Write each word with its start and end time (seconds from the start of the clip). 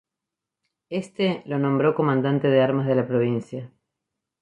Éste 0.89 1.43
lo 1.45 1.59
nombró 1.59 1.93
comandante 1.93 2.47
de 2.47 2.59
armas 2.63 2.87
de 2.87 2.95
la 2.95 3.05
provincia. 3.07 3.71